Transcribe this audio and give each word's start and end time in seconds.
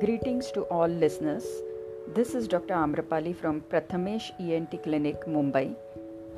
Greetings 0.00 0.52
to 0.52 0.60
all 0.74 0.86
listeners. 0.86 1.44
This 2.14 2.34
is 2.34 2.46
Dr. 2.46 2.74
Amrapali 2.74 3.34
from 3.34 3.62
Prathamesh 3.70 4.26
ENT 4.38 4.80
Clinic, 4.84 5.24
Mumbai. 5.26 5.74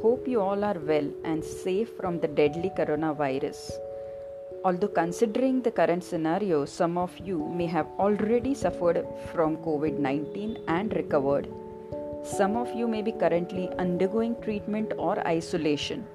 Hope 0.00 0.26
you 0.26 0.40
all 0.40 0.64
are 0.64 0.78
well 0.78 1.10
and 1.24 1.44
safe 1.44 1.90
from 1.98 2.20
the 2.20 2.28
deadly 2.28 2.70
coronavirus. 2.78 3.72
Although, 4.64 4.88
considering 5.00 5.60
the 5.60 5.72
current 5.72 6.02
scenario, 6.04 6.64
some 6.64 6.96
of 6.96 7.10
you 7.18 7.38
may 7.48 7.66
have 7.66 7.86
already 7.98 8.54
suffered 8.54 9.04
from 9.32 9.58
COVID 9.58 9.98
19 9.98 10.56
and 10.68 10.96
recovered. 10.96 11.52
Some 12.24 12.56
of 12.56 12.74
you 12.74 12.88
may 12.88 13.02
be 13.02 13.12
currently 13.12 13.68
undergoing 13.78 14.40
treatment 14.40 14.92
or 14.96 15.18
isolation. 15.26 16.06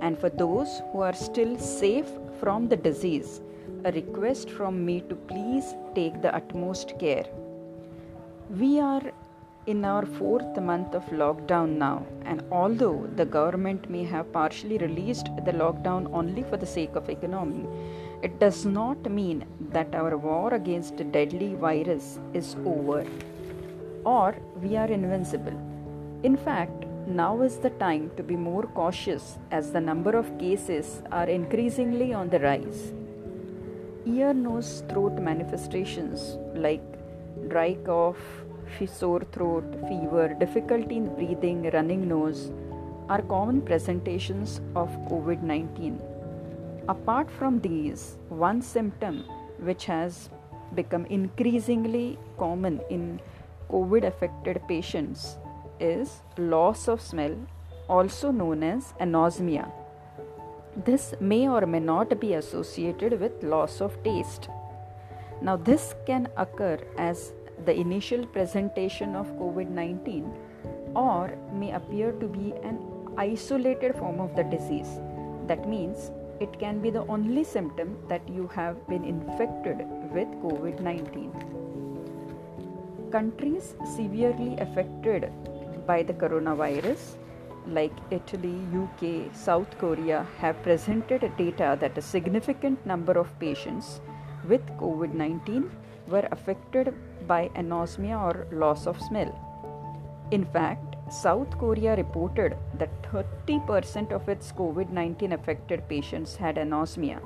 And 0.00 0.18
for 0.18 0.30
those 0.30 0.80
who 0.90 1.00
are 1.00 1.12
still 1.12 1.58
safe 1.58 2.08
from 2.40 2.68
the 2.68 2.76
disease, 2.76 3.40
a 3.84 3.92
request 3.92 4.50
from 4.50 4.84
me 4.84 5.00
to 5.08 5.14
please 5.14 5.74
take 5.94 6.20
the 6.22 6.34
utmost 6.34 6.98
care. 6.98 7.26
We 8.50 8.78
are 8.80 9.02
in 9.66 9.84
our 9.84 10.04
fourth 10.04 10.56
month 10.60 10.94
of 10.94 11.04
lockdown 11.06 11.76
now, 11.78 12.06
and 12.24 12.42
although 12.50 13.08
the 13.16 13.24
government 13.24 13.88
may 13.88 14.04
have 14.04 14.32
partially 14.32 14.78
released 14.78 15.26
the 15.44 15.52
lockdown 15.52 16.12
only 16.12 16.42
for 16.42 16.56
the 16.56 16.66
sake 16.66 16.94
of 16.94 17.08
economy, 17.08 17.66
it 18.22 18.38
does 18.38 18.64
not 18.64 19.10
mean 19.10 19.44
that 19.70 19.94
our 19.94 20.16
war 20.16 20.54
against 20.54 20.96
the 20.96 21.04
deadly 21.04 21.54
virus 21.54 22.18
is 22.34 22.56
over 22.64 23.06
or 24.04 24.34
we 24.60 24.76
are 24.76 24.86
invincible. 24.86 25.58
In 26.22 26.36
fact, 26.36 26.84
now 27.06 27.42
is 27.42 27.56
the 27.58 27.70
time 27.70 28.10
to 28.16 28.22
be 28.22 28.36
more 28.36 28.62
cautious 28.62 29.38
as 29.50 29.72
the 29.72 29.80
number 29.80 30.16
of 30.16 30.38
cases 30.38 31.02
are 31.10 31.28
increasingly 31.28 32.12
on 32.12 32.28
the 32.28 32.40
rise. 32.40 32.92
Ear, 34.04 34.34
nose, 34.34 34.82
throat 34.88 35.12
manifestations 35.12 36.36
like 36.54 36.82
dry 37.48 37.74
cough, 37.84 38.16
sore 38.86 39.20
throat, 39.30 39.64
fever, 39.88 40.34
difficulty 40.40 40.96
in 40.96 41.14
breathing, 41.14 41.70
running 41.72 42.08
nose 42.08 42.50
are 43.08 43.22
common 43.22 43.60
presentations 43.62 44.60
of 44.74 44.88
COVID 45.08 45.42
19. 45.42 46.00
Apart 46.88 47.30
from 47.30 47.60
these, 47.60 48.16
one 48.28 48.60
symptom 48.60 49.24
which 49.60 49.84
has 49.84 50.30
become 50.74 51.06
increasingly 51.06 52.18
common 52.38 52.80
in 52.90 53.20
COVID 53.70 54.04
affected 54.04 54.60
patients 54.66 55.36
is 55.78 56.22
loss 56.36 56.88
of 56.88 57.00
smell, 57.00 57.36
also 57.88 58.32
known 58.32 58.64
as 58.64 58.94
anosmia. 59.00 59.70
This 60.74 61.12
may 61.20 61.48
or 61.48 61.66
may 61.66 61.80
not 61.80 62.18
be 62.18 62.32
associated 62.32 63.20
with 63.20 63.42
loss 63.42 63.82
of 63.82 64.02
taste. 64.02 64.48
Now, 65.42 65.56
this 65.56 65.94
can 66.06 66.28
occur 66.38 66.78
as 66.96 67.34
the 67.66 67.78
initial 67.78 68.24
presentation 68.26 69.14
of 69.14 69.26
COVID 69.36 69.68
19 69.68 70.32
or 70.94 71.36
may 71.52 71.72
appear 71.72 72.12
to 72.12 72.26
be 72.26 72.54
an 72.62 72.78
isolated 73.18 73.94
form 73.96 74.18
of 74.18 74.34
the 74.34 74.44
disease. 74.44 74.88
That 75.46 75.68
means 75.68 76.10
it 76.40 76.58
can 76.58 76.80
be 76.80 76.88
the 76.88 77.04
only 77.06 77.44
symptom 77.44 77.98
that 78.08 78.26
you 78.26 78.48
have 78.48 78.88
been 78.88 79.04
infected 79.04 79.84
with 80.10 80.28
COVID 80.40 80.80
19. 80.80 83.10
Countries 83.12 83.74
severely 83.94 84.56
affected 84.56 85.30
by 85.86 86.02
the 86.02 86.14
coronavirus 86.14 87.18
like 87.66 87.92
Italy, 88.10 88.58
UK, 88.74 89.34
South 89.34 89.78
Korea 89.78 90.26
have 90.38 90.62
presented 90.62 91.30
data 91.36 91.76
that 91.80 91.96
a 91.98 92.02
significant 92.02 92.84
number 92.86 93.12
of 93.12 93.38
patients 93.38 94.00
with 94.48 94.66
COVID 94.78 95.14
19 95.14 95.70
were 96.08 96.26
affected 96.30 96.94
by 97.26 97.48
anosmia 97.54 98.20
or 98.20 98.46
loss 98.50 98.86
of 98.86 99.00
smell. 99.00 99.32
In 100.30 100.44
fact, 100.44 100.96
South 101.12 101.58
Korea 101.58 101.94
reported 101.96 102.56
that 102.78 103.02
30% 103.02 104.12
of 104.12 104.28
its 104.28 104.50
COVID 104.52 104.90
19 104.90 105.32
affected 105.32 105.88
patients 105.88 106.36
had 106.36 106.56
anosmia. 106.56 107.20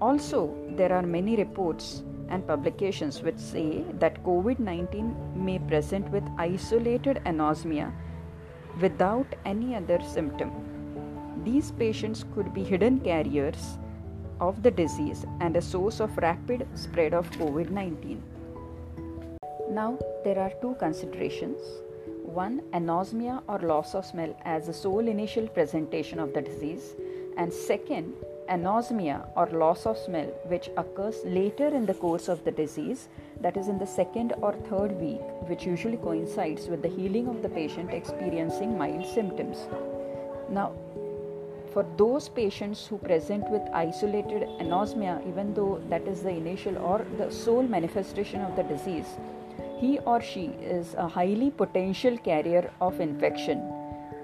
Also, 0.00 0.54
there 0.70 0.92
are 0.92 1.02
many 1.02 1.36
reports 1.36 2.02
and 2.28 2.46
publications 2.46 3.22
which 3.22 3.38
say 3.38 3.84
that 4.00 4.22
COVID 4.24 4.58
19 4.58 5.14
may 5.36 5.58
present 5.58 6.08
with 6.10 6.24
isolated 6.38 7.20
anosmia 7.26 7.92
without 8.80 9.26
any 9.44 9.74
other 9.74 10.00
symptom. 10.02 10.50
These 11.44 11.72
patients 11.72 12.24
could 12.34 12.52
be 12.54 12.62
hidden 12.62 13.00
carriers 13.00 13.78
of 14.40 14.62
the 14.62 14.70
disease 14.70 15.24
and 15.40 15.56
a 15.56 15.62
source 15.62 16.00
of 16.00 16.16
rapid 16.18 16.66
spread 16.74 17.14
of 17.14 17.30
COVID 17.32 17.70
19. 17.70 18.22
Now, 19.70 19.98
there 20.24 20.38
are 20.38 20.52
two 20.60 20.76
considerations 20.78 21.60
one, 22.24 22.62
anosmia 22.72 23.42
or 23.48 23.58
loss 23.58 23.94
of 23.94 24.06
smell 24.06 24.34
as 24.44 24.66
the 24.66 24.72
sole 24.72 25.06
initial 25.08 25.46
presentation 25.48 26.18
of 26.18 26.32
the 26.32 26.40
disease, 26.40 26.94
and 27.36 27.52
second, 27.52 28.14
anosmia 28.54 29.16
or 29.36 29.46
loss 29.62 29.86
of 29.90 29.96
smell 29.96 30.30
which 30.52 30.68
occurs 30.82 31.18
later 31.24 31.68
in 31.78 31.86
the 31.86 31.98
course 32.04 32.28
of 32.28 32.44
the 32.44 32.54
disease 32.60 33.08
that 33.40 33.56
is 33.56 33.68
in 33.68 33.78
the 33.78 33.86
second 33.86 34.34
or 34.42 34.52
third 34.70 34.92
week 35.00 35.20
which 35.50 35.66
usually 35.66 35.96
coincides 35.96 36.66
with 36.68 36.82
the 36.82 36.94
healing 36.96 37.28
of 37.28 37.42
the 37.42 37.48
patient 37.48 37.94
experiencing 38.00 38.76
mild 38.76 39.06
symptoms. 39.06 39.66
Now 40.50 40.72
for 41.72 41.86
those 41.96 42.28
patients 42.28 42.86
who 42.86 42.98
present 42.98 43.48
with 43.50 43.62
isolated 43.72 44.42
anosmia 44.64 45.14
even 45.28 45.54
though 45.54 45.80
that 45.88 46.06
is 46.06 46.22
the 46.22 46.34
initial 46.42 46.76
or 46.78 47.06
the 47.18 47.30
sole 47.30 47.62
manifestation 47.76 48.42
of 48.42 48.56
the 48.56 48.66
disease 48.74 49.16
he 49.82 49.98
or 50.00 50.20
she 50.20 50.44
is 50.74 50.94
a 50.94 51.08
highly 51.08 51.50
potential 51.50 52.18
carrier 52.18 52.70
of 52.80 53.00
infection 53.00 53.62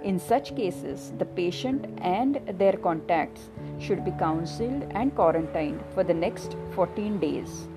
in 0.05 0.19
such 0.19 0.55
cases, 0.55 1.13
the 1.19 1.25
patient 1.25 1.87
and 1.99 2.41
their 2.59 2.75
contacts 2.75 3.51
should 3.81 4.05
be 4.05 4.13
counseled 4.13 4.85
and 4.91 5.15
quarantined 5.15 5.81
for 5.95 6.05
the 6.05 6.15
next 6.15 6.57
14 6.75 7.19
days. 7.19 7.69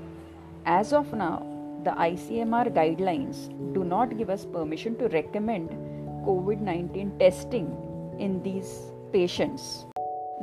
As 0.65 0.93
of 0.93 1.11
now, 1.13 1.47
the 1.83 1.91
ICMR 1.91 2.73
guidelines 2.73 3.49
do 3.73 3.83
not 3.83 4.17
give 4.17 4.29
us 4.29 4.45
permission 4.45 4.95
to 4.97 5.07
recommend 5.07 5.69
COVID 6.25 6.61
19 6.61 7.17
testing 7.17 7.65
in 8.19 8.43
these 8.43 8.91
patients. 9.11 9.85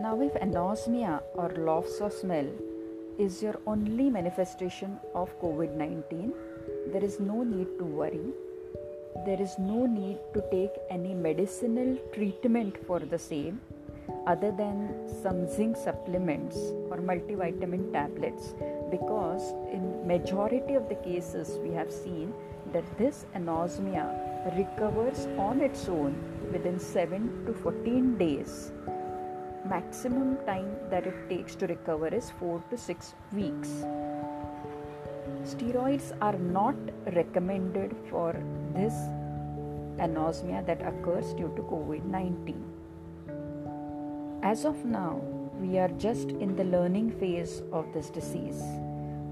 Now, 0.00 0.20
if 0.20 0.34
anosmia 0.34 1.22
or 1.34 1.50
loss 1.50 2.00
of 2.00 2.12
smell 2.12 2.48
is 3.18 3.40
your 3.42 3.60
only 3.66 4.10
manifestation 4.10 4.98
of 5.14 5.40
COVID 5.40 5.76
19, 5.76 6.32
there 6.92 7.04
is 7.04 7.20
no 7.20 7.44
need 7.44 7.68
to 7.78 7.84
worry 7.84 8.32
there 9.24 9.40
is 9.40 9.58
no 9.58 9.86
need 9.86 10.18
to 10.34 10.42
take 10.50 10.70
any 10.90 11.14
medicinal 11.14 11.96
treatment 12.12 12.76
for 12.86 13.00
the 13.00 13.18
same 13.18 13.60
other 14.26 14.50
than 14.50 14.76
some 15.22 15.46
zinc 15.46 15.76
supplements 15.76 16.56
or 16.90 16.98
multivitamin 16.98 17.92
tablets 17.92 18.54
because 18.90 19.52
in 19.72 20.06
majority 20.06 20.74
of 20.74 20.88
the 20.88 20.94
cases 20.96 21.58
we 21.62 21.70
have 21.70 21.92
seen 21.92 22.32
that 22.72 22.84
this 22.98 23.24
anosmia 23.34 24.06
recovers 24.56 25.26
on 25.38 25.60
its 25.60 25.88
own 25.88 26.14
within 26.52 26.78
7 26.78 27.44
to 27.46 27.52
14 27.52 28.16
days. 28.16 28.72
Maximum 29.68 30.36
time 30.46 30.70
that 30.90 31.06
it 31.06 31.28
takes 31.28 31.54
to 31.56 31.66
recover 31.66 32.08
is 32.08 32.30
4 32.38 32.62
to 32.70 32.78
6 32.78 33.14
weeks 33.32 33.84
steroids 35.48 36.12
are 36.20 36.38
not 36.38 36.76
recommended 37.14 37.94
for 38.10 38.32
this 38.74 38.94
anosmia 40.06 40.64
that 40.66 40.82
occurs 40.90 41.32
due 41.34 41.52
to 41.56 41.62
COVID 41.70 42.04
19. 42.04 42.64
As 44.42 44.64
of 44.64 44.84
now, 44.84 45.20
we 45.60 45.78
are 45.78 45.88
just 46.06 46.30
in 46.46 46.54
the 46.54 46.64
learning 46.64 47.10
phase 47.20 47.62
of 47.72 47.92
this 47.94 48.10
disease. 48.10 48.62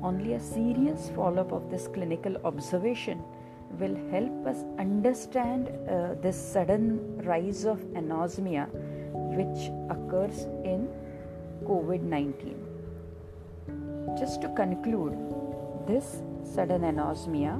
Only 0.02 0.32
a 0.34 0.40
serious 0.40 1.10
follow 1.14 1.42
up 1.42 1.52
of 1.52 1.70
this 1.70 1.86
clinical 1.88 2.36
observation 2.44 3.22
will 3.78 3.96
help 4.10 4.46
us 4.46 4.64
understand 4.78 5.68
uh, 5.68 6.14
this 6.22 6.36
sudden 6.36 7.18
rise 7.24 7.64
of 7.64 7.78
anosmia 8.00 8.68
which 9.38 9.70
occurs 9.90 10.46
in 10.64 10.88
COVID 11.64 12.02
19. 12.02 12.56
Just 14.18 14.40
to 14.42 14.48
conclude, 14.54 15.14
this 15.86 16.22
sudden 16.54 16.82
anosmia 16.90 17.54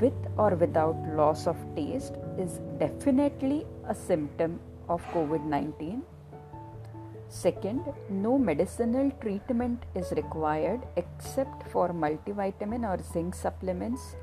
with 0.00 0.20
or 0.36 0.50
without 0.62 0.96
loss 1.20 1.46
of 1.46 1.56
taste 1.76 2.14
is 2.38 2.60
definitely 2.78 3.64
a 3.88 3.94
symptom 3.94 4.58
of 4.88 5.02
COVID 5.14 5.44
19. 5.44 6.02
Second, 7.28 7.84
no 8.10 8.36
medicinal 8.36 9.10
treatment 9.20 9.84
is 9.94 10.12
required 10.12 10.82
except 10.96 11.68
for 11.70 11.88
multivitamin 11.88 12.84
or 12.88 13.02
zinc 13.02 13.34
supplements 13.34 14.16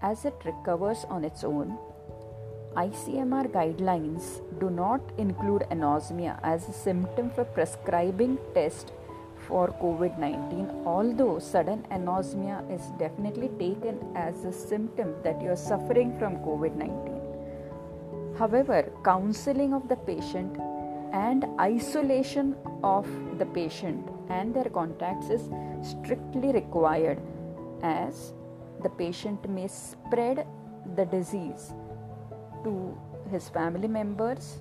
as 0.00 0.24
it 0.24 0.34
recovers 0.44 1.04
on 1.08 1.24
its 1.24 1.42
own. 1.42 1.76
ICMR 2.76 3.48
guidelines 3.52 4.40
do 4.58 4.70
not 4.70 5.00
include 5.18 5.62
anosmia 5.70 6.38
as 6.42 6.68
a 6.68 6.72
symptom 6.72 7.30
for 7.30 7.44
prescribing 7.44 8.38
test 8.54 8.92
for 9.46 9.68
COVID 9.82 10.18
19, 10.18 10.82
although 10.86 11.38
sudden 11.38 11.84
anosmia 11.90 12.58
is 12.70 12.82
definitely 12.98 13.48
taken 13.58 13.98
as 14.14 14.44
a 14.44 14.52
symptom 14.52 15.14
that 15.22 15.40
you 15.42 15.50
are 15.50 15.56
suffering 15.56 16.18
from 16.18 16.36
COVID 16.38 16.76
19. 16.76 18.36
However, 18.38 18.90
counseling 19.04 19.74
of 19.74 19.88
the 19.88 19.96
patient 19.96 20.56
and 21.12 21.44
isolation 21.60 22.56
of 22.82 23.06
the 23.38 23.46
patient 23.46 24.08
and 24.28 24.54
their 24.54 24.70
contacts 24.78 25.28
is 25.28 25.48
strictly 25.82 26.52
required 26.52 27.20
as 27.82 28.32
the 28.82 28.88
patient 28.88 29.48
may 29.48 29.68
spread 29.68 30.46
the 30.96 31.04
disease 31.04 31.74
to 32.64 32.96
his 33.30 33.48
family 33.48 33.88
members 33.88 34.60